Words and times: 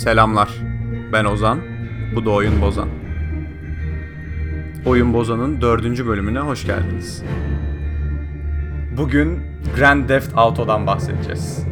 Selamlar. 0.00 0.50
Ben 1.12 1.24
Ozan. 1.24 1.60
Bu 2.14 2.24
da 2.24 2.30
Oyun 2.30 2.60
Bozan. 2.60 2.88
Oyun 4.86 5.14
Bozan'ın 5.14 5.60
dördüncü 5.60 6.06
bölümüne 6.06 6.38
hoş 6.38 6.66
geldiniz. 6.66 7.24
Bugün 8.96 9.42
Grand 9.76 10.08
Theft 10.08 10.30
Auto'dan 10.36 10.86
bahsedeceğiz. 10.86 11.66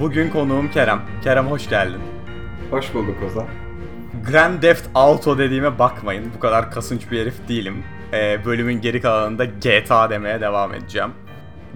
Bugün 0.00 0.30
konuğum 0.30 0.70
Kerem. 0.70 1.00
Kerem 1.24 1.46
hoş 1.46 1.68
geldin. 1.68 2.00
Hoş 2.70 2.94
bulduk 2.94 3.16
Ozan. 3.26 3.46
Grand 4.30 4.60
Theft 4.60 4.88
Auto 4.94 5.38
dediğime 5.38 5.78
bakmayın. 5.78 6.32
Bu 6.36 6.40
kadar 6.40 6.70
kasınç 6.70 7.10
bir 7.10 7.20
herif 7.20 7.48
değilim. 7.48 7.84
Ee, 8.12 8.38
bölümün 8.44 8.80
geri 8.80 9.00
kalanında 9.00 9.44
GTA 9.44 10.10
demeye 10.10 10.40
devam 10.40 10.74
edeceğim. 10.74 11.10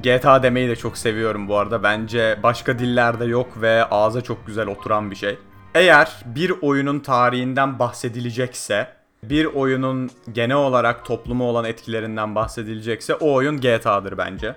GTA 0.03 0.43
demeyi 0.43 0.69
de 0.69 0.77
çok 0.77 0.99
seviyorum 0.99 1.49
bu 1.49 1.57
arada. 1.57 1.83
Bence 1.83 2.39
başka 2.43 2.79
dillerde 2.79 3.25
yok 3.25 3.63
ve 3.63 3.85
ağza 3.85 4.21
çok 4.21 4.47
güzel 4.47 4.67
oturan 4.67 5.11
bir 5.11 5.17
şey. 5.17 5.39
Eğer 5.75 6.17
bir 6.25 6.53
oyunun 6.63 7.01
tarihinden 7.01 7.79
bahsedilecekse, 7.79 8.89
bir 9.23 9.45
oyunun 9.45 10.11
genel 10.33 10.57
olarak 10.57 11.05
topluma 11.05 11.45
olan 11.45 11.65
etkilerinden 11.65 12.35
bahsedilecekse 12.35 13.15
o 13.15 13.33
oyun 13.33 13.61
GTA'dır 13.61 14.19
bence. 14.19 14.55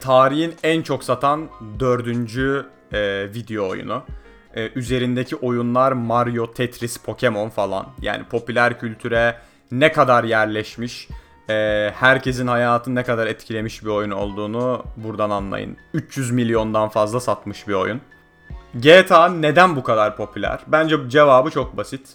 Tarihin 0.00 0.54
en 0.62 0.82
çok 0.82 1.04
satan 1.04 1.48
dördüncü 1.80 2.66
e, 2.92 3.28
video 3.34 3.68
oyunu. 3.68 4.02
E, 4.54 4.70
üzerindeki 4.74 5.36
oyunlar 5.36 5.92
Mario, 5.92 6.52
Tetris, 6.52 6.96
Pokemon 6.96 7.48
falan. 7.48 7.86
Yani 8.02 8.24
popüler 8.24 8.80
kültüre 8.80 9.36
ne 9.70 9.92
kadar 9.92 10.24
yerleşmiş, 10.24 11.08
e, 11.48 11.90
herkesin 11.94 12.46
hayatını 12.46 12.94
ne 12.94 13.04
kadar 13.04 13.26
etkilemiş 13.26 13.84
bir 13.84 13.88
oyun 13.88 14.10
olduğunu 14.10 14.84
buradan 14.96 15.30
anlayın. 15.30 15.76
300 15.94 16.30
milyondan 16.30 16.88
fazla 16.88 17.20
satmış 17.20 17.68
bir 17.68 17.74
oyun. 17.74 18.00
GTA 18.74 19.28
neden 19.28 19.76
bu 19.76 19.82
kadar 19.82 20.16
popüler? 20.16 20.60
Bence 20.66 20.96
cevabı 21.08 21.50
çok 21.50 21.76
basit. 21.76 22.08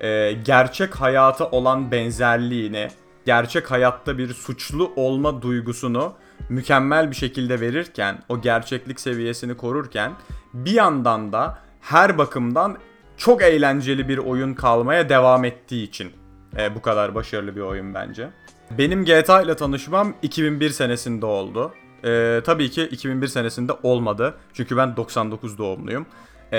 E, 0.00 0.32
gerçek 0.32 0.94
hayata 0.94 1.50
olan 1.50 1.90
benzerliğini, 1.90 2.88
gerçek 3.26 3.70
hayatta 3.70 4.18
bir 4.18 4.34
suçlu 4.34 4.92
olma 4.96 5.42
duygusunu 5.42 6.12
mükemmel 6.48 7.10
bir 7.10 7.16
şekilde 7.16 7.60
verirken, 7.60 8.18
o 8.28 8.40
gerçeklik 8.40 9.00
seviyesini 9.00 9.56
korurken 9.56 10.12
bir 10.54 10.72
yandan 10.72 11.32
da 11.32 11.58
her 11.80 12.18
bakımdan 12.18 12.76
çok 13.16 13.42
eğlenceli 13.42 14.08
bir 14.08 14.18
oyun 14.18 14.54
kalmaya 14.54 15.08
devam 15.08 15.44
ettiği 15.44 15.88
için 15.88 16.12
e, 16.58 16.74
bu 16.74 16.82
kadar 16.82 17.14
başarılı 17.14 17.56
bir 17.56 17.60
oyun 17.60 17.94
bence. 17.94 18.30
Benim 18.70 19.04
GTA 19.04 19.42
ile 19.42 19.56
tanışmam 19.56 20.14
2001 20.22 20.70
senesinde 20.70 21.26
oldu. 21.26 21.74
E, 22.04 22.40
tabii 22.44 22.70
ki 22.70 22.82
2001 22.82 23.26
senesinde 23.26 23.72
olmadı. 23.82 24.34
Çünkü 24.52 24.76
ben 24.76 24.96
99 24.96 25.58
doğumluyum. 25.58 26.06
E, 26.52 26.58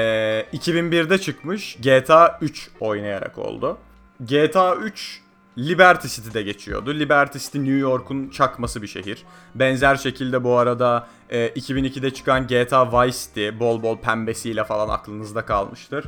2001'de 0.53 1.17
çıkmış 1.17 1.77
GTA 1.83 2.37
3 2.41 2.69
oynayarak 2.79 3.37
oldu. 3.37 3.77
GTA 4.19 4.75
3 4.75 5.21
Liberty 5.57 6.07
City'de 6.07 6.41
geçiyordu. 6.41 6.93
Liberty 6.93 7.37
City 7.37 7.57
New 7.57 7.73
York'un 7.73 8.30
çakması 8.30 8.81
bir 8.81 8.87
şehir. 8.87 9.23
Benzer 9.55 9.95
şekilde 9.95 10.43
bu 10.43 10.57
arada 10.57 11.07
e, 11.30 11.47
2002'de 11.47 12.13
çıkan 12.13 12.47
GTA 12.47 13.03
Vice 13.03 13.17
City 13.17 13.49
bol 13.59 13.83
bol 13.83 13.97
pembesiyle 13.97 14.63
falan 14.63 14.89
aklınızda 14.89 15.45
kalmıştır. 15.45 16.05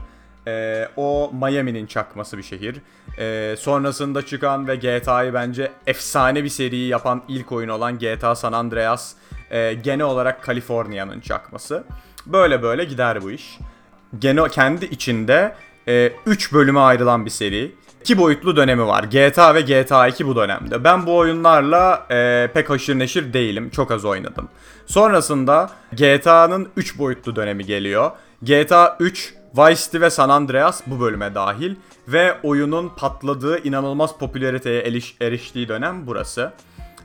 E, 0.48 0.88
o 0.98 1.32
Miami'nin 1.42 1.86
çakması 1.86 2.38
bir 2.38 2.44
şehir. 2.44 2.76
E, 3.20 3.56
sonrasında 3.60 4.26
çıkan 4.26 4.68
ve 4.68 4.76
GTA'yı 4.76 5.34
bence 5.34 5.72
efsane 5.88 6.44
bir 6.44 6.50
seriyi 6.50 6.88
yapan 6.88 7.24
ilk 7.28 7.52
oyun 7.52 7.70
olan 7.70 8.00
GTA 8.00 8.36
San 8.36 8.54
Andreas 8.54 9.14
e, 9.52 9.74
genel 9.74 10.06
olarak 10.06 10.44
Kaliforniya'nın 10.44 11.20
çakması. 11.20 11.84
Böyle 12.26 12.64
böyle 12.64 12.84
gider 12.84 13.24
bu 13.24 13.32
iş. 13.32 13.58
Gene 14.20 14.50
kendi 14.50 14.86
içinde 14.86 15.56
3 16.26 16.54
bölüme 16.54 16.80
ayrılan 16.80 17.26
bir 17.26 17.30
seri. 17.30 17.76
İki 18.02 18.18
boyutlu 18.18 18.56
dönemi 18.56 18.88
var. 18.88 19.04
GTA 19.04 19.56
ve 19.56 19.62
GTA 19.62 20.08
2 20.08 20.28
bu 20.28 20.36
dönemde. 20.36 20.84
Ben 20.84 21.06
bu 21.06 21.18
oyunlarla 21.18 22.06
e, 22.12 22.50
pek 22.54 22.70
haşır 22.70 23.00
neşir 23.00 23.34
değilim. 23.34 23.70
Çok 23.70 23.92
az 23.92 24.06
oynadım. 24.06 24.50
Sonrasında 24.86 25.70
GTA'nın 25.94 26.70
3 26.78 26.98
boyutlu 27.00 27.36
dönemi 27.36 27.66
geliyor. 27.66 28.12
GTA 28.42 28.98
3, 29.00 29.34
Vice 29.58 29.82
City 29.82 30.02
ve 30.02 30.10
San 30.10 30.30
Andreas 30.30 30.82
bu 30.88 31.00
bölüme 31.00 31.36
dahil. 31.36 31.76
Ve 32.08 32.38
oyunun 32.44 32.90
patladığı, 32.98 33.64
inanılmaz 33.64 34.18
popülariteye 34.18 34.82
eriş, 34.82 35.16
eriştiği 35.22 35.68
dönem 35.68 36.08
burası. 36.08 36.54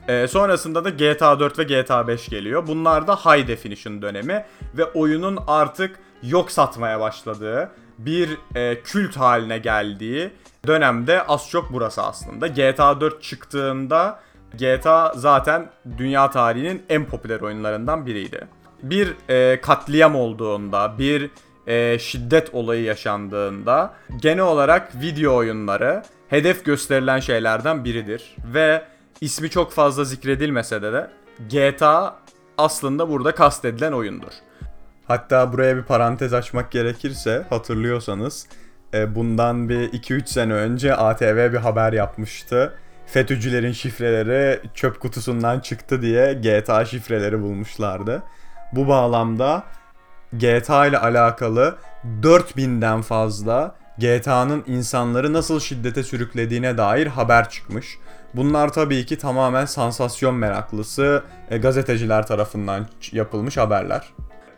E, 0.07 0.27
sonrasında 0.27 0.85
da 0.85 0.89
GTA 0.89 1.39
4 1.39 1.59
ve 1.59 1.63
GTA 1.63 2.07
5 2.07 2.29
geliyor. 2.29 2.67
Bunlar 2.67 3.07
da 3.07 3.15
High 3.15 3.47
Definition 3.47 4.01
dönemi. 4.01 4.45
Ve 4.77 4.85
oyunun 4.85 5.39
artık 5.47 5.99
yok 6.23 6.51
satmaya 6.51 6.99
başladığı, 6.99 7.71
bir 7.97 8.37
e, 8.55 8.81
kült 8.83 9.17
haline 9.17 9.57
geldiği 9.57 10.31
dönemde 10.67 11.23
az 11.23 11.49
çok 11.49 11.73
burası 11.73 12.01
aslında. 12.01 12.47
GTA 12.47 13.01
4 13.01 13.23
çıktığında 13.23 14.19
GTA 14.59 15.13
zaten 15.15 15.69
dünya 15.97 16.31
tarihinin 16.31 16.83
en 16.89 17.05
popüler 17.05 17.41
oyunlarından 17.41 18.05
biriydi. 18.05 18.47
Bir 18.83 19.15
e, 19.29 19.61
katliam 19.61 20.15
olduğunda, 20.15 20.97
bir 20.97 21.29
e, 21.67 21.99
şiddet 21.99 22.53
olayı 22.53 22.83
yaşandığında 22.83 23.93
genel 24.21 24.43
olarak 24.43 25.01
video 25.01 25.35
oyunları 25.35 26.03
hedef 26.29 26.65
gösterilen 26.65 27.19
şeylerden 27.19 27.83
biridir. 27.85 28.35
Ve 28.53 28.81
ismi 29.21 29.49
çok 29.49 29.71
fazla 29.71 30.03
zikredilmese 30.03 30.81
de, 30.81 30.93
de 30.93 31.09
GTA 31.49 32.15
aslında 32.57 33.09
burada 33.09 33.35
kastedilen 33.35 33.91
oyundur. 33.91 34.31
Hatta 35.07 35.53
buraya 35.53 35.77
bir 35.77 35.83
parantez 35.83 36.33
açmak 36.33 36.71
gerekirse 36.71 37.45
hatırlıyorsanız 37.49 38.47
e, 38.93 39.15
bundan 39.15 39.69
bir 39.69 39.89
2-3 39.89 40.25
sene 40.25 40.53
önce 40.53 40.95
ATV 40.95 41.53
bir 41.53 41.57
haber 41.57 41.93
yapmıştı. 41.93 42.73
FETÖ'cülerin 43.05 43.71
şifreleri 43.71 44.59
çöp 44.73 44.99
kutusundan 44.99 45.59
çıktı 45.59 46.01
diye 46.01 46.33
GTA 46.33 46.85
şifreleri 46.85 47.41
bulmuşlardı. 47.41 48.23
Bu 48.71 48.87
bağlamda 48.87 49.63
GTA 50.33 50.85
ile 50.85 50.97
alakalı 50.97 51.75
4000'den 52.21 53.01
fazla 53.01 53.75
GTA'nın 53.97 54.63
insanları 54.67 55.33
nasıl 55.33 55.59
şiddete 55.59 56.03
sürüklediğine 56.03 56.77
dair 56.77 57.07
haber 57.07 57.49
çıkmış. 57.49 57.97
Bunlar 58.33 58.73
tabii 58.73 59.05
ki 59.05 59.17
tamamen 59.17 59.65
sansasyon 59.65 60.35
meraklısı 60.35 61.23
e, 61.49 61.57
gazeteciler 61.57 62.27
tarafından 62.27 62.87
yapılmış 63.11 63.57
haberler. 63.57 64.09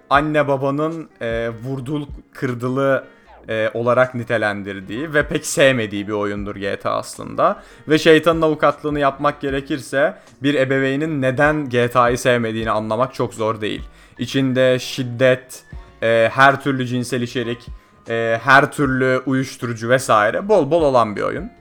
Anne 0.09 0.47
babanın 0.47 1.09
e, 1.21 1.49
vurdul 1.49 2.07
kırdılı 2.33 3.03
e, 3.49 3.69
olarak 3.73 4.15
nitelendirdiği 4.15 5.13
ve 5.13 5.27
pek 5.27 5.45
sevmediği 5.45 6.07
bir 6.07 6.13
oyundur 6.13 6.55
GTA 6.55 6.91
aslında. 6.91 7.63
Ve 7.87 7.97
şeytanın 7.97 8.41
avukatlığını 8.41 8.99
yapmak 8.99 9.41
gerekirse 9.41 10.17
bir 10.43 10.53
ebeveynin 10.53 11.21
neden 11.21 11.69
GTA'yı 11.69 12.17
sevmediğini 12.17 12.71
anlamak 12.71 13.13
çok 13.13 13.33
zor 13.33 13.61
değil. 13.61 13.81
İçinde 14.19 14.79
şiddet, 14.79 15.63
e, 16.03 16.29
her 16.33 16.61
türlü 16.61 16.87
cinsel 16.87 17.21
içerik, 17.21 17.67
e, 18.09 18.39
her 18.43 18.71
türlü 18.71 19.21
uyuşturucu 19.25 19.89
vesaire 19.89 20.49
bol 20.49 20.71
bol 20.71 20.81
olan 20.81 21.15
bir 21.15 21.21
oyun. 21.21 21.51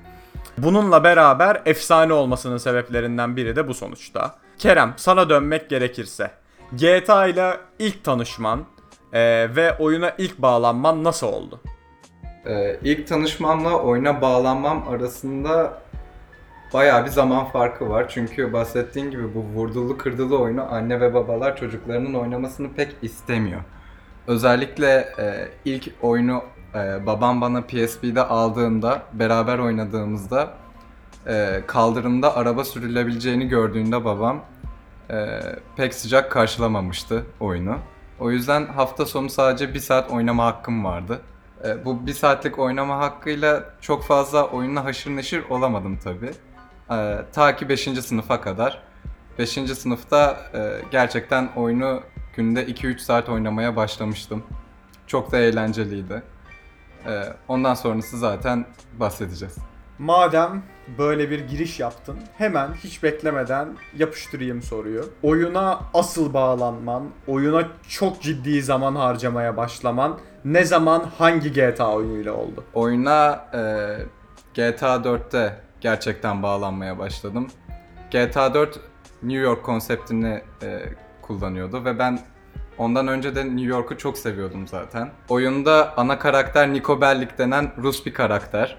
Bununla 0.58 1.04
beraber 1.04 1.62
efsane 1.66 2.12
olmasının 2.12 2.56
sebeplerinden 2.56 3.36
biri 3.36 3.56
de 3.56 3.68
bu 3.68 3.74
sonuçta. 3.74 4.38
Kerem 4.58 4.94
sana 4.96 5.28
dönmek 5.28 5.70
gerekirse 5.70 6.30
GTA 6.72 7.26
ile 7.26 7.56
ilk 7.78 8.04
tanışman 8.04 8.64
e, 9.12 9.20
ve 9.56 9.76
oyuna 9.78 10.12
ilk 10.18 10.38
bağlanman 10.38 11.04
nasıl 11.04 11.26
oldu? 11.26 11.60
Ee, 12.46 12.78
ilk 12.82 13.06
tanışmamla 13.06 13.78
oyuna 13.78 14.20
bağlanmam 14.20 14.88
arasında 14.88 15.82
bayağı 16.74 17.04
bir 17.04 17.10
zaman 17.10 17.44
farkı 17.44 17.90
var. 17.90 18.06
Çünkü 18.08 18.52
bahsettiğin 18.52 19.10
gibi 19.10 19.34
bu 19.34 19.40
vurdulu 19.40 19.98
kırdılı 19.98 20.38
oyunu 20.38 20.72
anne 20.74 21.00
ve 21.00 21.14
babalar 21.14 21.56
çocuklarının 21.56 22.14
oynamasını 22.14 22.72
pek 22.72 22.96
istemiyor. 23.02 23.60
Özellikle 24.26 25.08
e, 25.18 25.48
ilk 25.64 25.90
oyunu 26.02 26.42
e, 26.74 27.06
babam 27.06 27.40
bana 27.40 27.62
PSP'de 27.62 28.22
aldığında, 28.22 29.02
beraber 29.12 29.58
oynadığımızda 29.58 30.50
e, 31.26 31.62
kaldırımda 31.66 32.36
araba 32.36 32.64
sürülebileceğini 32.64 33.48
gördüğünde 33.48 34.04
babam 34.04 34.40
e, 35.10 35.40
pek 35.76 35.94
sıcak 35.94 36.30
karşılamamıştı 36.32 37.26
oyunu. 37.40 37.76
O 38.20 38.30
yüzden 38.30 38.66
hafta 38.66 39.06
sonu 39.06 39.30
sadece 39.30 39.74
bir 39.74 39.80
saat 39.80 40.10
oynama 40.10 40.46
hakkım 40.46 40.84
vardı. 40.84 41.20
E, 41.64 41.84
bu 41.84 42.06
bir 42.06 42.12
saatlik 42.12 42.58
oynama 42.58 42.98
hakkıyla 42.98 43.64
çok 43.80 44.04
fazla 44.04 44.46
oyunla 44.46 44.84
haşır 44.84 45.10
neşir 45.10 45.44
olamadım 45.50 45.98
tabi. 46.04 46.30
E, 46.94 47.24
ta 47.32 47.56
ki 47.56 47.68
5. 47.68 47.80
sınıfa 47.80 48.40
kadar. 48.40 48.82
5. 49.38 49.50
sınıfta 49.50 50.36
e, 50.54 50.80
gerçekten 50.90 51.48
oyunu 51.56 52.02
günde 52.36 52.64
2-3 52.64 52.98
saat 52.98 53.28
oynamaya 53.28 53.76
başlamıştım. 53.76 54.42
Çok 55.06 55.32
da 55.32 55.38
eğlenceliydi. 55.38 56.22
E, 57.06 57.22
ondan 57.48 57.74
sonrası 57.74 58.18
zaten 58.18 58.66
bahsedeceğiz. 59.00 59.56
Madem 59.98 60.62
böyle 60.98 61.30
bir 61.30 61.40
giriş 61.40 61.80
yaptın, 61.80 62.18
hemen 62.38 62.74
hiç 62.74 63.02
beklemeden 63.02 63.68
yapıştırayım 63.96 64.62
soruyu. 64.62 65.04
Oyuna 65.22 65.80
asıl 65.94 66.34
bağlanman, 66.34 67.10
oyuna 67.26 67.68
çok 67.88 68.22
ciddi 68.22 68.62
zaman 68.62 68.94
harcamaya 68.94 69.56
başlaman 69.56 70.18
ne 70.44 70.64
zaman 70.64 71.10
hangi 71.18 71.52
GTA 71.52 71.92
oyunuyla 71.92 72.32
oldu? 72.32 72.64
Oyuna 72.74 73.46
e, 73.54 73.60
GTA 74.54 74.96
4'te 74.96 75.63
gerçekten 75.84 76.42
bağlanmaya 76.42 76.98
başladım. 76.98 77.46
GTA 78.10 78.54
4 78.54 78.80
New 79.22 79.42
York 79.42 79.62
konseptini 79.62 80.42
e, 80.62 80.82
kullanıyordu 81.22 81.84
ve 81.84 81.98
ben 81.98 82.18
ondan 82.78 83.08
önce 83.08 83.34
de 83.34 83.44
New 83.44 83.64
York'u 83.64 83.98
çok 83.98 84.18
seviyordum 84.18 84.66
zaten. 84.66 85.10
Oyunda 85.28 85.94
ana 85.96 86.18
karakter 86.18 86.72
Nico 86.72 87.00
Bellic 87.00 87.30
denen 87.38 87.72
Rus 87.82 88.06
bir 88.06 88.14
karakter. 88.14 88.76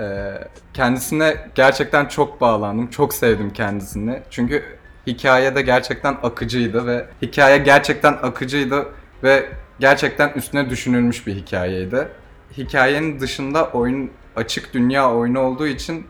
E, 0.00 0.34
kendisine 0.74 1.36
gerçekten 1.54 2.06
çok 2.06 2.40
bağlandım, 2.40 2.90
çok 2.90 3.14
sevdim 3.14 3.52
kendisini. 3.52 4.22
Çünkü 4.30 4.64
hikaye 5.06 5.54
de 5.54 5.62
gerçekten 5.62 6.16
akıcıydı 6.22 6.86
ve 6.86 7.06
hikaye 7.22 7.58
gerçekten 7.58 8.12
akıcıydı 8.12 8.86
ve 9.22 9.48
gerçekten 9.80 10.32
üstüne 10.32 10.70
düşünülmüş 10.70 11.26
bir 11.26 11.34
hikayeydi. 11.34 12.08
Hikayenin 12.56 13.20
dışında 13.20 13.68
oyun 13.68 14.10
açık 14.36 14.74
dünya 14.74 15.14
oyunu 15.14 15.40
olduğu 15.40 15.66
için 15.66 16.06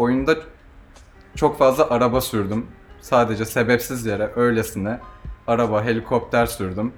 oyunda 0.00 0.36
çok 1.36 1.58
fazla 1.58 1.90
araba 1.90 2.20
sürdüm. 2.20 2.66
Sadece 3.00 3.44
sebepsiz 3.44 4.06
yere 4.06 4.30
öylesine 4.36 4.98
araba, 5.46 5.84
helikopter 5.84 6.46
sürdüm. 6.46 6.92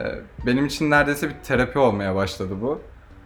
Ee, 0.00 0.04
Benim 0.46 0.66
için 0.66 0.90
neredeyse 0.90 1.28
bir 1.28 1.34
terapi 1.44 1.78
olmaya 1.78 2.14
başladı 2.14 2.54
bu. 2.60 2.80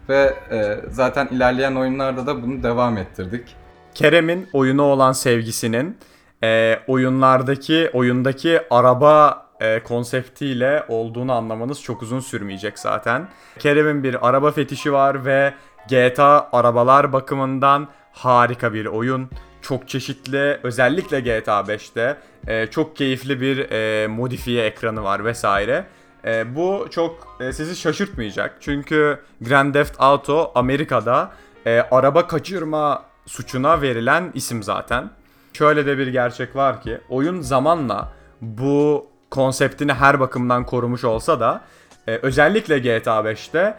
Ve 0.08 0.34
e, 0.50 0.80
zaten 0.90 1.26
ilerleyen 1.26 1.74
oyunlarda 1.74 2.26
da 2.26 2.42
bunu 2.42 2.62
devam 2.62 2.96
ettirdik. 2.96 3.56
Kerem'in 3.94 4.48
oyuna 4.52 4.82
olan 4.82 5.12
sevgisinin 5.12 5.98
e, 6.44 6.78
oyunlardaki 6.86 7.90
oyundaki 7.92 8.60
araba 8.70 9.46
e, 9.60 9.82
konseptiyle 9.82 10.84
olduğunu 10.88 11.32
anlamanız 11.32 11.82
çok 11.82 12.02
uzun 12.02 12.20
sürmeyecek 12.20 12.78
zaten. 12.78 13.28
Kerem'in 13.58 14.02
bir 14.02 14.28
araba 14.28 14.50
fetişi 14.50 14.92
var 14.92 15.24
ve 15.24 15.54
GTA 15.88 16.48
arabalar 16.52 17.12
bakımından 17.12 17.88
harika 18.12 18.72
bir 18.72 18.86
oyun. 18.86 19.30
Çok 19.62 19.88
çeşitli 19.88 20.60
özellikle 20.62 21.20
GTA 21.20 21.60
5'te 21.60 22.16
e, 22.46 22.66
çok 22.66 22.96
keyifli 22.96 23.40
bir 23.40 23.70
e, 23.70 24.06
modifiye 24.06 24.66
ekranı 24.66 25.02
var 25.04 25.24
vesaire. 25.24 25.84
E, 26.24 26.54
bu 26.56 26.86
çok 26.90 27.36
e, 27.40 27.52
sizi 27.52 27.76
şaşırtmayacak. 27.76 28.56
Çünkü 28.60 29.20
Grand 29.40 29.74
Theft 29.74 29.94
Auto 29.98 30.52
Amerika'da 30.54 31.30
e, 31.66 31.80
araba 31.90 32.26
kaçırma 32.26 33.02
suçuna 33.26 33.82
verilen 33.82 34.30
isim 34.34 34.62
zaten. 34.62 35.10
Şöyle 35.52 35.86
de 35.86 35.98
bir 35.98 36.06
gerçek 36.06 36.56
var 36.56 36.82
ki 36.82 36.98
oyun 37.08 37.40
zamanla 37.40 38.12
bu 38.40 39.06
konseptini 39.30 39.92
her 39.92 40.20
bakımdan 40.20 40.66
korumuş 40.66 41.04
olsa 41.04 41.40
da 41.40 41.60
e, 42.08 42.16
özellikle 42.16 42.78
GTA 42.78 43.20
5'te 43.20 43.78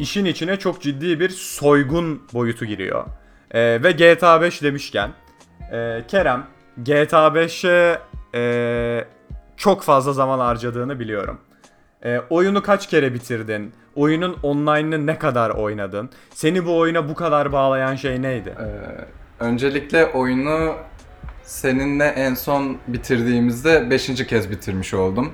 işin 0.00 0.24
içine 0.24 0.56
çok 0.56 0.82
ciddi 0.82 1.20
bir 1.20 1.28
soygun 1.28 2.22
boyutu 2.32 2.64
giriyor. 2.64 3.04
E, 3.50 3.82
ve 3.82 3.92
GTA 3.92 4.40
5 4.40 4.62
demişken 4.62 5.10
e, 5.72 6.02
Kerem 6.08 6.46
GTA 6.76 7.26
5'e 7.26 7.98
e, 8.34 9.04
çok 9.56 9.82
fazla 9.82 10.12
zaman 10.12 10.38
harcadığını 10.38 11.00
biliyorum. 11.00 11.38
E, 12.04 12.20
oyunu 12.30 12.62
kaç 12.62 12.88
kere 12.88 13.14
bitirdin? 13.14 13.72
Oyunun 13.96 14.36
online'ını 14.42 15.06
ne 15.06 15.18
kadar 15.18 15.50
oynadın? 15.50 16.10
Seni 16.34 16.66
bu 16.66 16.78
oyuna 16.78 17.08
bu 17.08 17.14
kadar 17.14 17.52
bağlayan 17.52 17.94
şey 17.94 18.22
neydi? 18.22 18.54
Ee, 18.60 19.44
öncelikle 19.44 20.06
oyunu 20.06 20.74
seninle 21.42 22.04
en 22.04 22.34
son 22.34 22.78
bitirdiğimizde 22.88 23.90
5. 23.90 24.26
kez 24.26 24.50
bitirmiş 24.50 24.94
oldum. 24.94 25.32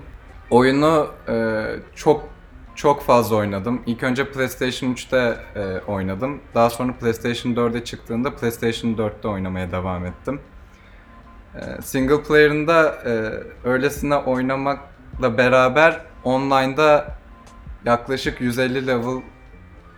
Oyunu 0.50 1.08
e, 1.28 1.64
çok 1.96 2.28
çok 2.74 3.02
fazla 3.02 3.36
oynadım. 3.36 3.82
İlk 3.86 4.02
önce 4.02 4.30
PlayStation 4.30 4.90
3'te 4.90 5.36
e, 5.60 5.80
oynadım. 5.86 6.40
Daha 6.54 6.70
sonra 6.70 6.92
PlayStation 6.92 7.52
4'e 7.52 7.84
çıktığında 7.84 8.36
PlayStation 8.36 8.90
4'te 8.90 9.28
oynamaya 9.28 9.72
devam 9.72 10.06
ettim. 10.06 10.40
E, 11.54 11.82
single 11.82 12.22
player'ında 12.22 13.02
e, 13.06 13.32
öylesine 13.68 14.16
oynamakla 14.16 15.38
beraber 15.38 16.00
online'da 16.24 17.14
yaklaşık 17.84 18.40
150 18.40 18.86
level 18.86 19.22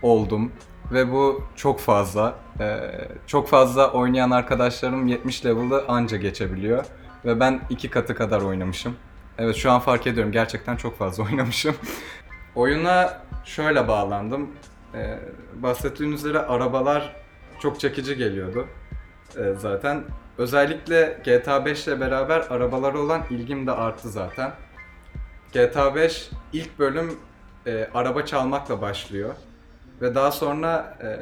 oldum 0.02 0.52
ve 0.92 1.12
bu 1.12 1.44
çok 1.56 1.80
fazla. 1.80 2.34
Ee, 2.60 2.90
çok 3.26 3.48
fazla 3.48 3.92
oynayan 3.92 4.30
arkadaşlarım 4.30 5.06
70 5.06 5.46
level'ı 5.46 5.84
anca 5.88 6.16
geçebiliyor 6.16 6.84
ve 7.24 7.40
ben 7.40 7.60
iki 7.70 7.90
katı 7.90 8.14
kadar 8.14 8.40
oynamışım. 8.40 8.96
Evet 9.38 9.56
şu 9.56 9.70
an 9.70 9.80
fark 9.80 10.06
ediyorum 10.06 10.32
gerçekten 10.32 10.76
çok 10.76 10.98
fazla 10.98 11.24
oynamışım. 11.30 11.74
Oyuna 12.54 13.20
şöyle 13.44 13.88
bağlandım. 13.88 14.50
Ee, 14.94 15.18
bahsettiğim 15.54 16.12
üzere 16.12 16.38
arabalar 16.38 17.16
çok 17.60 17.80
çekici 17.80 18.16
geliyordu 18.16 18.66
ee, 19.36 19.54
zaten. 19.58 20.04
Özellikle 20.38 21.20
GTA 21.24 21.64
5 21.64 21.86
ile 21.86 22.00
beraber 22.00 22.40
arabalara 22.50 22.98
olan 22.98 23.22
ilgim 23.30 23.66
de 23.66 23.72
arttı 23.72 24.08
zaten. 24.08 24.52
GTA 25.52 25.94
5 25.94 26.30
ilk 26.52 26.78
bölüm 26.78 27.18
e, 27.66 27.88
araba 27.94 28.22
çalmakla 28.22 28.80
başlıyor. 28.80 29.34
Ve 30.00 30.14
daha 30.14 30.30
sonra 30.30 30.98
e, 31.02 31.18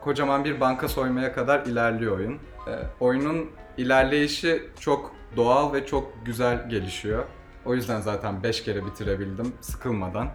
kocaman 0.00 0.44
bir 0.44 0.60
banka 0.60 0.88
soymaya 0.88 1.32
kadar 1.32 1.66
ilerliyor 1.66 2.18
oyun. 2.18 2.34
E, 2.66 2.72
oyunun 3.00 3.50
ilerleyişi 3.76 4.62
çok 4.80 5.12
doğal 5.36 5.72
ve 5.72 5.86
çok 5.86 6.12
güzel 6.24 6.68
gelişiyor. 6.68 7.24
O 7.64 7.74
yüzden 7.74 8.00
zaten 8.00 8.42
5 8.42 8.64
kere 8.64 8.86
bitirebildim 8.86 9.52
sıkılmadan. 9.60 10.28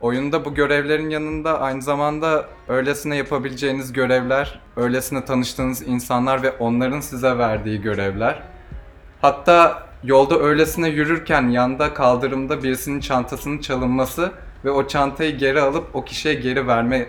Oyunda 0.00 0.44
bu 0.44 0.54
görevlerin 0.54 1.10
yanında 1.10 1.60
aynı 1.60 1.82
zamanda 1.82 2.46
öylesine 2.68 3.16
yapabileceğiniz 3.16 3.92
görevler, 3.92 4.60
öylesine 4.76 5.24
tanıştığınız 5.24 5.82
insanlar 5.82 6.42
ve 6.42 6.50
onların 6.50 7.00
size 7.00 7.38
verdiği 7.38 7.80
görevler. 7.80 8.42
Hatta 9.20 9.86
yolda 10.04 10.38
öylesine 10.38 10.88
yürürken 10.88 11.48
yanda 11.48 11.94
kaldırımda 11.94 12.62
birisinin 12.62 13.00
çantasının 13.00 13.58
çalınması 13.58 14.32
ve 14.64 14.70
o 14.70 14.86
çantayı 14.86 15.38
geri 15.38 15.60
alıp 15.60 15.96
o 15.96 16.04
kişiye 16.04 16.34
geri 16.34 16.66
vermeye 16.66 17.08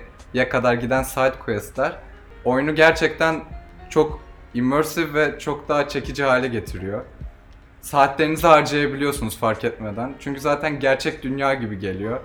kadar 0.50 0.74
giden 0.74 1.04
side 1.04 1.34
questler 1.46 1.98
oyunu 2.46 2.76
gerçekten 2.76 3.44
çok 3.90 4.20
immersive 4.54 5.14
ve 5.14 5.40
çok 5.40 5.70
daha 5.70 5.88
çekici 5.88 6.24
hale 6.24 6.48
getiriyor. 6.48 7.06
Saatlerinizi 7.82 8.48
harcayabiliyorsunuz 8.48 9.38
fark 9.38 9.64
etmeden. 9.64 10.14
Çünkü 10.20 10.40
zaten 10.40 10.80
gerçek 10.80 11.24
dünya 11.24 11.54
gibi 11.54 11.80
geliyor. 11.80 12.20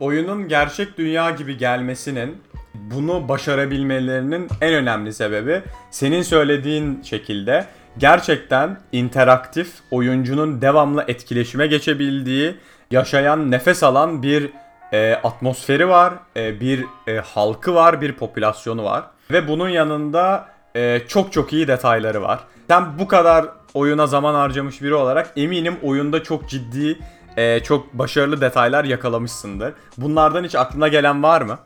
Oyunun 0.00 0.48
gerçek 0.48 0.98
dünya 0.98 1.30
gibi 1.30 1.56
gelmesinin 1.56 2.42
bunu 2.74 3.28
başarabilmelerinin 3.28 4.48
en 4.60 4.74
önemli 4.74 5.12
sebebi 5.12 5.62
senin 5.90 6.22
söylediğin 6.22 7.02
şekilde 7.02 7.66
gerçekten 7.98 8.80
interaktif 8.92 9.72
oyuncunun 9.90 10.62
devamlı 10.62 11.04
etkileşime 11.08 11.66
geçebildiği, 11.66 12.54
yaşayan, 12.90 13.50
nefes 13.50 13.82
alan 13.82 14.22
bir 14.22 14.50
e, 14.92 15.14
atmosferi 15.14 15.88
var, 15.88 16.14
e, 16.36 16.60
bir 16.60 16.84
e, 17.06 17.18
halkı 17.18 17.74
var, 17.74 18.00
bir 18.00 18.12
popülasyonu 18.12 18.84
var 18.84 19.04
ve 19.30 19.48
bunun 19.48 19.68
yanında 19.68 20.48
e, 20.76 21.02
çok 21.08 21.32
çok 21.32 21.52
iyi 21.52 21.68
detayları 21.68 22.22
var. 22.22 22.40
Sen 22.68 22.98
bu 22.98 23.08
kadar 23.08 23.46
oyuna 23.74 24.06
zaman 24.06 24.34
harcamış 24.34 24.82
biri 24.82 24.94
olarak 24.94 25.32
eminim 25.36 25.76
oyunda 25.82 26.22
çok 26.22 26.48
ciddi, 26.48 26.98
e, 27.36 27.60
çok 27.62 27.94
başarılı 27.94 28.40
detaylar 28.40 28.84
yakalamışsındır. 28.84 29.74
Bunlardan 29.98 30.44
hiç 30.44 30.54
aklına 30.54 30.88
gelen 30.88 31.22
var 31.22 31.42
mı? 31.42 31.58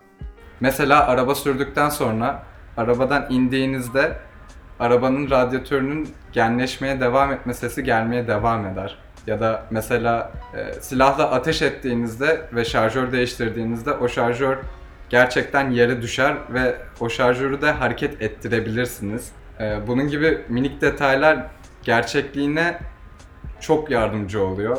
Mesela 0.60 1.06
araba 1.06 1.34
sürdükten 1.34 1.88
sonra 1.88 2.42
arabadan 2.76 3.26
indiğinizde 3.30 4.16
arabanın 4.80 5.30
radyatörünün 5.30 6.08
genleşmeye 6.32 7.00
devam 7.00 7.32
etme 7.32 7.54
sesi 7.54 7.84
gelmeye 7.84 8.28
devam 8.28 8.66
eder. 8.66 8.98
Ya 9.26 9.40
da 9.40 9.66
mesela 9.70 10.32
e, 10.56 10.72
silahla 10.80 11.30
ateş 11.30 11.62
ettiğinizde 11.62 12.48
ve 12.52 12.64
şarjör 12.64 13.12
değiştirdiğinizde 13.12 13.92
o 13.92 14.08
şarjör 14.08 14.56
gerçekten 15.08 15.70
yere 15.70 16.02
düşer 16.02 16.36
ve 16.50 16.76
o 17.00 17.08
şarjörü 17.08 17.62
de 17.62 17.70
hareket 17.70 18.22
ettirebilirsiniz. 18.22 19.32
E, 19.60 19.78
bunun 19.86 20.08
gibi 20.08 20.44
minik 20.48 20.80
detaylar 20.80 21.46
gerçekliğine 21.82 22.78
çok 23.60 23.90
yardımcı 23.90 24.44
oluyor. 24.44 24.76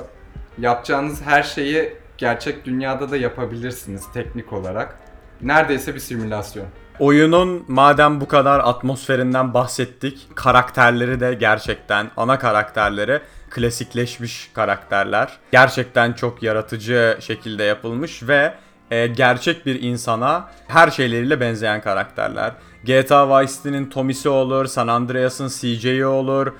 Yapacağınız 0.57 1.21
her 1.21 1.43
şeyi 1.43 1.93
gerçek 2.17 2.65
dünyada 2.65 3.11
da 3.11 3.17
yapabilirsiniz 3.17 4.03
teknik 4.13 4.53
olarak. 4.53 4.99
Neredeyse 5.41 5.95
bir 5.95 5.99
simülasyon. 5.99 6.65
Oyunun 6.99 7.65
madem 7.67 8.21
bu 8.21 8.27
kadar 8.27 8.59
atmosferinden 8.59 9.53
bahsettik, 9.53 10.27
karakterleri 10.35 11.19
de 11.19 11.33
gerçekten 11.33 12.11
ana 12.17 12.39
karakterleri 12.39 13.19
klasikleşmiş 13.49 14.51
karakterler. 14.53 15.37
Gerçekten 15.51 16.13
çok 16.13 16.43
yaratıcı 16.43 17.17
şekilde 17.19 17.63
yapılmış 17.63 18.27
ve 18.27 18.53
e, 18.91 19.07
gerçek 19.07 19.65
bir 19.65 19.81
insana 19.81 20.49
her 20.67 20.91
şeyleriyle 20.91 21.39
benzeyen 21.39 21.81
karakterler. 21.81 22.51
GTA 22.83 23.41
Vice 23.41 23.53
City'nin 23.53 23.89
Tommy'si 23.89 24.29
olur, 24.29 24.65
San 24.65 24.87
Andreas'ın 24.87 25.47
CJ'yi 25.47 26.05
olur, 26.05 26.53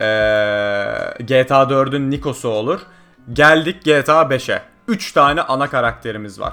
ee, 0.00 0.04
GTA 1.20 1.62
4'ün 1.62 2.10
Nikos'u 2.10 2.48
olur. 2.48 2.80
Geldik 3.32 3.84
GTA 3.84 4.22
5'e. 4.22 4.62
3 4.88 5.12
tane 5.12 5.42
ana 5.42 5.70
karakterimiz 5.70 6.40
var. 6.40 6.52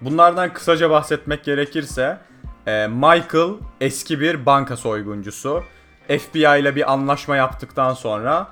Bunlardan 0.00 0.52
kısaca 0.52 0.90
bahsetmek 0.90 1.44
gerekirse 1.44 2.18
e, 2.66 2.86
Michael 2.86 3.50
eski 3.80 4.20
bir 4.20 4.46
banka 4.46 4.76
soyguncusu. 4.76 5.62
FBI 6.08 6.60
ile 6.60 6.76
bir 6.76 6.92
anlaşma 6.92 7.36
yaptıktan 7.36 7.94
sonra 7.94 8.48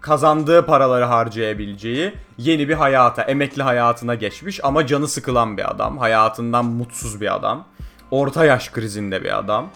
kazandığı 0.00 0.66
paraları 0.66 1.04
harcayabileceği 1.04 2.12
yeni 2.38 2.68
bir 2.68 2.74
hayata, 2.74 3.22
emekli 3.22 3.62
hayatına 3.62 4.14
geçmiş 4.14 4.64
ama 4.64 4.86
canı 4.86 5.08
sıkılan 5.08 5.56
bir 5.56 5.70
adam. 5.70 5.98
Hayatından 5.98 6.64
mutsuz 6.64 7.20
bir 7.20 7.34
adam. 7.34 7.66
Orta 8.10 8.44
yaş 8.44 8.70
krizinde 8.70 9.22
bir 9.22 9.38
adam. 9.38 9.70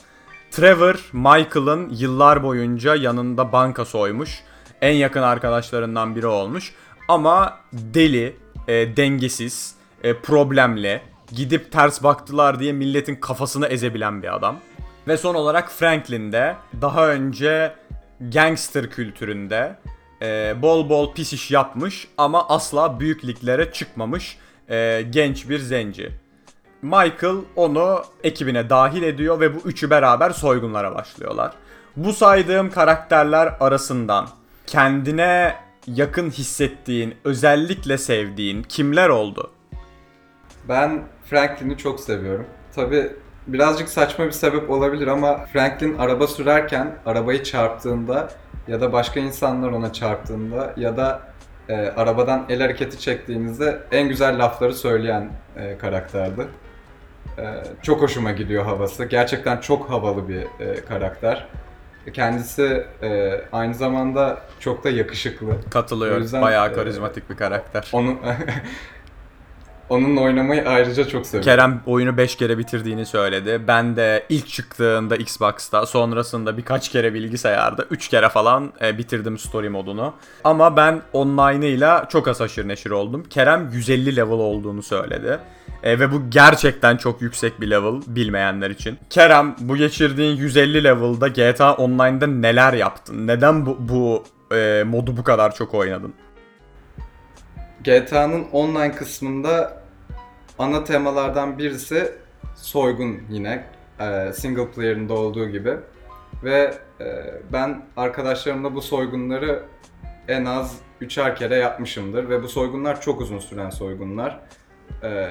Trevor, 0.51 1.11
Michael'ın 1.13 1.89
yıllar 1.91 2.43
boyunca 2.43 2.95
yanında 2.95 3.53
banka 3.53 3.85
soymuş. 3.85 4.41
En 4.81 4.93
yakın 4.93 5.23
arkadaşlarından 5.23 6.17
biri 6.17 6.27
olmuş. 6.27 6.75
Ama 7.09 7.59
deli, 7.73 8.37
e, 8.69 8.97
dengesiz, 8.97 9.75
e, 10.03 10.15
problemli, 10.15 11.03
gidip 11.33 11.73
ters 11.73 12.03
baktılar 12.03 12.61
diye 12.61 12.73
milletin 12.73 13.17
kafasını 13.17 13.67
ezebilen 13.67 14.23
bir 14.23 14.35
adam. 14.35 14.57
Ve 15.09 15.17
son 15.17 15.35
olarak 15.35 15.73
Franklin 15.73 16.33
de 16.33 16.57
daha 16.81 17.09
önce 17.09 17.75
gangster 18.21 18.91
kültüründe 18.91 19.77
e, 20.23 20.55
bol 20.63 20.89
bol 20.89 21.15
pis 21.15 21.33
iş 21.33 21.51
yapmış 21.51 22.09
ama 22.19 22.49
asla 22.49 23.01
büyük 23.01 23.25
liglere 23.25 23.73
çıkmamış 23.73 24.39
e, 24.69 25.07
genç 25.11 25.49
bir 25.49 25.59
zenci. 25.59 26.13
Michael 26.83 27.37
onu 27.57 28.03
ekibine 28.23 28.71
dahil 28.71 29.03
ediyor 29.03 29.41
ve 29.41 29.55
bu 29.55 29.69
üçü 29.69 29.91
beraber 29.91 30.31
soygunlara 30.31 30.95
başlıyorlar. 30.95 31.53
Bu 31.97 32.13
saydığım 32.13 32.71
karakterler 32.71 33.55
arasından 33.61 34.29
kendine 34.67 35.57
yakın 35.87 36.31
hissettiğin, 36.31 37.15
özellikle 37.25 37.99
sevdiğin 37.99 38.63
kimler 38.63 39.09
oldu? 39.09 39.51
Ben 40.69 41.03
Franklin'i 41.25 41.77
çok 41.77 42.01
seviyorum. 42.01 42.47
Tabi 42.75 43.13
birazcık 43.47 43.89
saçma 43.89 44.27
bir 44.27 44.31
sebep 44.31 44.71
olabilir 44.71 45.07
ama 45.07 45.47
Franklin 45.47 45.99
araba 45.99 46.27
sürerken 46.27 46.99
arabayı 47.07 47.43
çarptığında 47.43 48.31
ya 48.69 48.81
da 48.81 48.93
başka 48.93 49.21
insanlar 49.21 49.71
ona 49.71 49.93
çarptığında 49.93 50.75
ya 50.77 50.97
da 50.97 51.23
e, 51.69 51.75
arabadan 51.75 52.47
el 52.49 52.61
hareketi 52.61 52.99
çektiğinizde 52.99 53.83
en 53.93 54.09
güzel 54.09 54.45
lafları 54.45 54.75
söyleyen 54.75 55.31
e, 55.57 55.79
karakterdi. 55.79 56.47
E, 57.39 57.45
çok 57.83 58.03
hoşuma 58.03 58.33
gidiyor 58.33 58.65
havası. 58.65 59.05
Gerçekten 59.05 59.61
çok 59.61 59.91
havalı 59.91 60.29
bir 60.29 60.43
e, 60.61 60.85
karakter. 60.89 61.47
Kendisi 62.13 62.87
e, 63.03 63.41
aynı 63.53 63.75
zamanda 63.75 64.43
çok 64.61 64.85
da 64.85 64.91
yakışıklı. 64.91 65.57
Katılıyor. 65.71 66.33
Bayağı 66.43 66.71
e, 66.71 66.73
karizmatik 66.73 67.31
bir 67.31 67.37
karakter. 67.37 67.91
Onu 67.93 68.19
Onunla 69.95 70.21
oynamayı 70.21 70.69
ayrıca 70.69 71.09
çok 71.09 71.27
seviyorum. 71.27 71.45
Kerem 71.45 71.81
oyunu 71.87 72.17
5 72.17 72.37
kere 72.37 72.59
bitirdiğini 72.59 73.07
söyledi. 73.07 73.61
Ben 73.69 73.97
de 73.97 74.27
ilk 74.29 74.49
çıktığında 74.49 75.17
Xbox'ta, 75.17 75.87
sonrasında 75.87 76.57
birkaç 76.57 76.89
kere 76.89 77.15
bilgisayarda 77.15 77.85
3 77.91 78.09
kere 78.09 78.29
falan 78.29 78.73
e, 78.83 78.99
bitirdim 78.99 79.39
story 79.39 79.69
modunu. 79.69 80.15
Ama 80.45 80.77
ben 80.77 81.03
online'ıyla 81.13 82.09
çok 82.09 82.29
az 82.29 82.41
haşır 82.41 82.69
neşir 82.69 82.91
oldum. 82.91 83.25
Kerem 83.31 83.71
150 83.73 84.17
level 84.17 84.33
olduğunu 84.33 84.83
söyledi. 84.83 85.39
E, 85.83 86.01
ve 86.01 86.13
bu 86.13 86.31
gerçekten 86.31 86.97
çok 86.97 87.23
yüksek 87.23 87.61
bir 87.61 87.71
level 87.71 88.03
bilmeyenler 88.07 88.71
için. 88.71 88.99
Kerem 89.11 89.57
bu 89.59 89.77
geçirdiğin 89.77 90.37
150 90.37 90.85
level'da 90.85 91.29
GTA 91.29 91.75
Online'da 91.75 92.27
neler 92.27 92.73
yaptın? 92.73 93.27
Neden 93.27 93.67
bu, 93.67 93.77
bu 93.81 94.25
e, 94.57 94.85
modu 94.87 95.17
bu 95.17 95.25
kadar 95.25 95.55
çok 95.55 95.75
oynadın? 95.75 96.15
GTA'nın 97.85 98.45
online 98.53 98.93
kısmında 98.93 99.84
ana 100.59 100.85
temalardan 100.85 101.59
birisi 101.59 102.13
soygun 102.55 103.23
yine 103.31 103.65
e, 104.01 104.33
single 104.33 104.71
player'ında 104.71 105.15
olduğu 105.15 105.49
gibi 105.49 105.77
ve 106.45 106.75
e, 107.01 107.35
ben 107.53 107.83
arkadaşlarımla 107.97 108.75
bu 108.75 108.83
soygunları 108.83 109.63
en 110.29 110.45
az 110.45 110.79
üçer 111.01 111.37
kere 111.37 111.57
yapmışımdır 111.57 112.29
ve 112.29 112.43
bu 112.43 112.49
soygunlar 112.49 113.01
çok 113.01 113.21
uzun 113.21 113.39
süren 113.39 113.71
soygunlar. 113.71 114.41
E, 115.03 115.31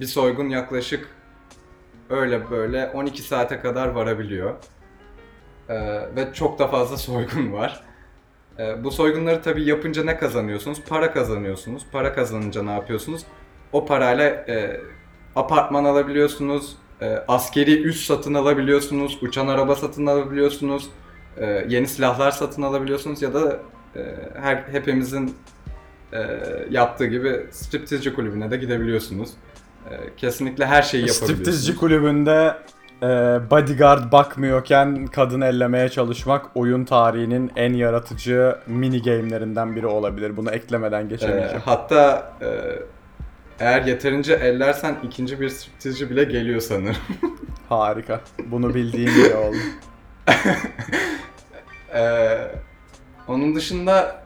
bir 0.00 0.06
soygun 0.06 0.48
yaklaşık 0.48 1.08
öyle 2.10 2.50
böyle 2.50 2.90
12 2.94 3.22
saate 3.22 3.60
kadar 3.60 3.88
varabiliyor. 3.88 4.54
Ve 6.16 6.32
çok 6.34 6.58
da 6.58 6.68
fazla 6.68 6.96
soygun 6.96 7.52
var. 7.52 7.82
E, 8.58 8.84
bu 8.84 8.90
soygunları 8.90 9.42
tabii 9.42 9.64
yapınca 9.64 10.04
ne 10.04 10.16
kazanıyorsunuz? 10.16 10.82
Para 10.88 11.12
kazanıyorsunuz. 11.12 11.82
Para 11.92 12.14
kazanınca 12.14 12.62
ne 12.62 12.72
yapıyorsunuz? 12.72 13.22
O 13.72 13.84
parayla 13.84 14.24
e, 14.24 14.80
apartman 15.36 15.84
alabiliyorsunuz, 15.84 16.76
e, 17.00 17.18
askeri 17.28 17.82
üs 17.82 18.06
satın 18.06 18.34
alabiliyorsunuz, 18.34 19.18
uçan 19.22 19.48
araba 19.48 19.76
satın 19.76 20.06
alabiliyorsunuz, 20.06 20.88
e, 21.36 21.64
yeni 21.68 21.86
silahlar 21.86 22.30
satın 22.30 22.62
alabiliyorsunuz 22.62 23.22
ya 23.22 23.34
da 23.34 23.58
e, 23.96 24.00
her 24.40 24.56
hepimizin 24.56 25.34
e, 26.12 26.18
yaptığı 26.70 27.06
gibi 27.06 27.46
striptizci 27.50 28.14
kulübüne 28.14 28.50
de 28.50 28.56
gidebiliyorsunuz. 28.56 29.30
E, 29.90 29.94
kesinlikle 30.16 30.66
her 30.66 30.82
şeyi 30.82 31.00
yapabiliyorsunuz. 31.00 31.40
Striptizci 31.40 31.76
kulübünde 31.76 32.56
e, 33.02 33.06
bodyguard 33.50 34.12
bakmıyorken 34.12 35.06
kadın 35.06 35.40
ellemeye 35.40 35.88
çalışmak 35.88 36.46
oyun 36.54 36.84
tarihinin 36.84 37.52
en 37.56 37.72
yaratıcı 37.72 38.56
mini 38.66 39.02
game'lerinden 39.02 39.76
biri 39.76 39.86
olabilir. 39.86 40.36
Bunu 40.36 40.50
eklemeden 40.50 41.08
geçemeyeceğim. 41.08 41.56
E, 41.56 41.64
hatta 41.64 42.32
e, 42.42 42.48
eğer 43.60 43.82
yeterince 43.82 44.34
ellersen 44.34 44.96
ikinci 45.02 45.40
bir 45.40 45.48
striptizci 45.48 46.10
bile 46.10 46.24
geliyor 46.24 46.60
sanırım. 46.60 46.96
Harika. 47.68 48.20
Bunu 48.46 48.74
bildiğim 48.74 49.14
bile 49.14 49.36
oldu. 49.36 49.56
ee, 51.94 52.38
onun 53.28 53.54
dışında 53.54 54.22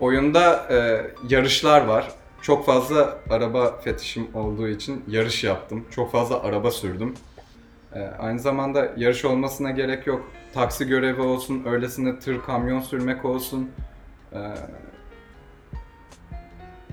oyunda 0.00 0.66
e, 0.70 1.06
yarışlar 1.28 1.84
var. 1.84 2.08
Çok 2.42 2.66
fazla 2.66 3.18
araba 3.30 3.80
fetişim 3.80 4.28
olduğu 4.34 4.68
için 4.68 5.04
yarış 5.08 5.44
yaptım. 5.44 5.84
Çok 5.90 6.12
fazla 6.12 6.42
araba 6.42 6.70
sürdüm. 6.70 7.14
Ee, 7.94 8.00
aynı 8.00 8.38
zamanda 8.38 8.92
yarış 8.96 9.24
olmasına 9.24 9.70
gerek 9.70 10.06
yok. 10.06 10.30
Taksi 10.54 10.86
görevi 10.86 11.20
olsun, 11.20 11.62
öylesine 11.66 12.18
tır, 12.18 12.42
kamyon 12.42 12.80
sürmek 12.80 13.24
olsun. 13.24 13.70
Ee, 14.32 14.38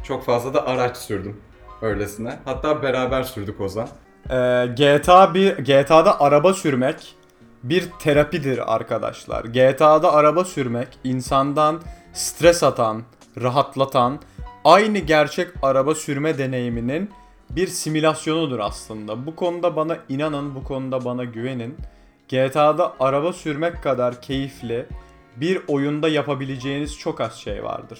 çok 0.04 0.26
fazla 0.26 0.54
da 0.54 0.68
araç 0.68 0.98
sürdüm 0.98 1.42
öylesine. 1.82 2.40
Hatta 2.46 2.84
beraber 2.84 3.24
sürdük 3.24 3.62
Ozan. 3.62 3.88
Ee, 4.30 4.66
GTA 4.78 5.34
bir 5.34 5.58
GTA'da 5.58 6.22
araba 6.22 6.54
sürmek 6.54 7.16
bir 7.64 7.90
terapidir 8.00 8.76
arkadaşlar. 8.76 9.46
GTA'da 9.46 10.14
araba 10.14 10.46
sürmek 10.46 10.88
insandan 11.04 11.82
stres 12.14 12.64
atan, 12.64 13.04
rahatlatan, 13.42 14.20
aynı 14.66 14.98
gerçek 14.98 15.48
araba 15.62 15.96
sürme 15.96 16.38
deneyiminin 16.38 17.12
bir 17.50 17.68
simülasyonudur 17.68 18.60
aslında. 18.60 19.26
Bu 19.26 19.36
konuda 19.36 19.76
bana 19.76 19.98
inanın, 20.10 20.56
bu 20.56 20.64
konuda 20.64 21.06
bana 21.06 21.24
güvenin. 21.24 21.78
GTA'da 22.28 22.94
araba 23.00 23.34
sürmek 23.34 23.84
kadar 23.84 24.22
keyifli 24.22 24.86
bir 25.36 25.62
oyunda 25.68 26.10
yapabileceğiniz 26.10 26.98
çok 26.98 27.22
az 27.22 27.36
şey 27.36 27.64
vardır. 27.64 28.00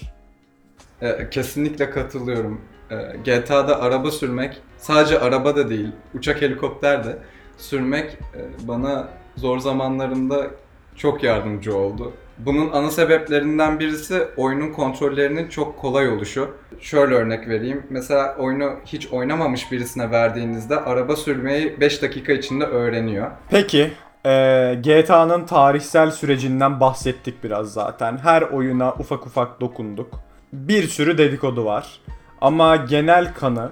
E, 1.02 1.30
kesinlikle 1.30 1.90
katılıyorum. 1.90 2.62
E, 2.92 2.96
GTA'da 3.26 3.82
araba 3.82 4.12
sürmek, 4.12 4.62
sadece 4.78 5.20
araba 5.20 5.56
da 5.56 5.70
değil, 5.70 5.92
uçak 6.14 6.42
helikopter 6.42 7.04
de 7.04 7.18
sürmek 7.58 8.14
e, 8.14 8.68
bana 8.68 9.08
zor 9.36 9.60
zamanlarında 9.60 10.48
çok 10.96 11.24
yardımcı 11.24 11.78
oldu. 11.78 12.14
Bunun 12.38 12.72
ana 12.72 12.92
sebeplerinden 12.92 13.80
birisi 13.80 14.28
oyunun 14.38 14.72
kontrollerinin 14.72 15.50
çok 15.50 15.78
kolay 15.78 16.10
oluşu. 16.10 16.50
Şöyle 16.80 17.16
örnek 17.16 17.48
vereyim. 17.48 17.84
Mesela 17.90 18.36
oyunu 18.40 18.72
hiç 18.86 19.08
oynamamış 19.08 19.72
birisine 19.72 20.12
verdiğinizde 20.12 20.76
araba 20.76 21.16
sürmeyi 21.16 21.82
5 21.82 22.02
dakika 22.02 22.34
içinde 22.34 22.66
öğreniyor. 22.66 23.32
Peki 23.50 23.92
e, 24.26 24.76
GTA'nın 24.84 25.46
tarihsel 25.46 26.12
sürecinden 26.12 26.80
bahsettik 26.80 27.44
biraz 27.44 27.74
zaten. 27.74 28.18
Her 28.18 28.42
oyuna 28.42 28.94
ufak 28.94 29.28
ufak 29.28 29.62
dokunduk. 29.62 30.27
Bir 30.54 30.88
sürü 30.88 31.18
dedikodu 31.18 31.66
var. 31.66 32.02
Ama 32.42 32.76
genel 32.76 33.34
kanı 33.34 33.72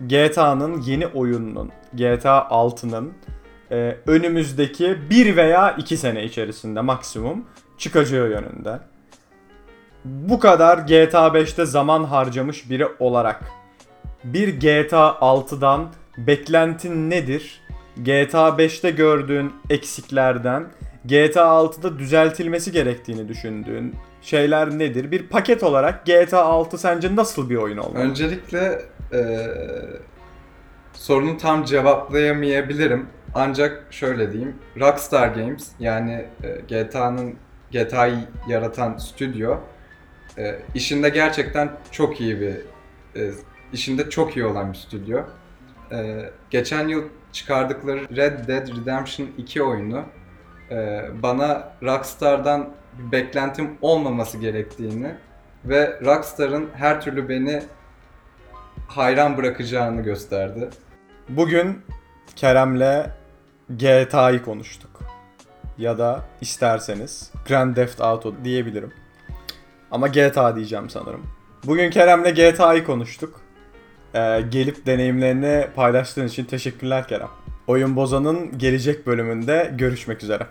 GTA'nın 0.00 0.80
yeni 0.80 1.06
oyununun, 1.06 1.70
GTA 1.94 2.38
6'nın 2.38 3.12
e, 3.70 3.96
önümüzdeki 4.06 4.98
1 5.10 5.36
veya 5.36 5.70
2 5.78 5.96
sene 5.96 6.24
içerisinde 6.24 6.80
maksimum 6.80 7.44
çıkacağı 7.78 8.30
yönünde. 8.30 8.78
Bu 10.04 10.40
kadar 10.40 10.78
GTA 10.78 11.26
5'te 11.26 11.66
zaman 11.66 12.04
harcamış 12.04 12.70
biri 12.70 12.86
olarak 12.98 13.44
bir 14.24 14.60
GTA 14.60 15.08
6'dan 15.08 15.88
beklentin 16.18 17.10
nedir 17.10 17.60
GTA 17.96 18.48
5'te 18.48 18.90
gördüğün 18.90 19.52
eksiklerden 19.70 20.66
GTA 21.04 21.42
6'da 21.42 21.98
düzeltilmesi 21.98 22.72
gerektiğini 22.72 23.28
düşündüğün 23.28 23.94
şeyler 24.22 24.70
nedir? 24.70 25.10
Bir 25.10 25.26
paket 25.28 25.62
olarak 25.62 26.06
GTA 26.06 26.42
6 26.42 26.78
sence 26.78 27.16
nasıl 27.16 27.50
bir 27.50 27.56
oyun 27.56 27.76
olmalı? 27.78 28.02
Öncelikle 28.02 28.82
eee 29.12 29.48
sorunu 30.92 31.38
tam 31.38 31.64
cevaplayamayabilirim. 31.64 33.06
Ancak 33.34 33.86
şöyle 33.90 34.32
diyeyim. 34.32 34.56
Rockstar 34.80 35.28
Games 35.28 35.68
yani 35.80 36.26
e, 36.42 36.48
GTA'nın 36.82 37.34
GTA'yı 37.72 38.18
yaratan 38.48 38.96
stüdyo 38.96 39.56
e, 40.38 40.58
işinde 40.74 41.08
gerçekten 41.08 41.70
çok 41.90 42.20
iyi 42.20 42.40
bir 42.40 42.54
e, 43.20 43.30
işinde 43.72 44.10
çok 44.10 44.36
iyi 44.36 44.44
olan 44.46 44.72
bir 44.72 44.78
stüdyo. 44.78 45.20
E, 45.92 46.30
geçen 46.50 46.88
yıl 46.88 47.02
çıkardıkları 47.32 48.16
Red 48.16 48.48
Dead 48.48 48.68
Redemption 48.80 49.28
2 49.38 49.62
oyunu 49.62 50.02
e, 50.70 51.04
bana 51.22 51.72
Rockstar'dan 51.82 52.68
bir 52.98 53.12
beklentim 53.12 53.70
olmaması 53.82 54.38
gerektiğini 54.38 55.14
ve 55.64 56.00
Rockstar'ın 56.04 56.68
her 56.74 57.00
türlü 57.00 57.28
beni 57.28 57.62
hayran 58.88 59.36
bırakacağını 59.36 60.02
gösterdi. 60.02 60.70
Bugün 61.28 61.82
Kerem'le 62.36 63.06
GTA'yı 63.70 64.42
konuştuk. 64.42 64.90
Ya 65.78 65.98
da 65.98 66.24
isterseniz 66.40 67.32
Grand 67.48 67.74
Theft 67.74 68.00
Auto 68.00 68.34
diyebilirim. 68.44 68.92
Ama 69.90 70.08
GTA 70.08 70.56
diyeceğim 70.56 70.90
sanırım. 70.90 71.26
Bugün 71.64 71.90
Kerem'le 71.90 72.34
GTA'yı 72.34 72.84
konuştuk. 72.84 73.40
Ee, 74.14 74.40
gelip 74.50 74.86
deneyimlerini 74.86 75.66
paylaştığın 75.74 76.26
için 76.26 76.44
teşekkürler 76.44 77.08
Kerem. 77.08 77.28
Oyun 77.66 77.96
Bozan'ın 77.96 78.58
gelecek 78.58 79.06
bölümünde 79.06 79.72
görüşmek 79.78 80.22
üzere. 80.22 80.46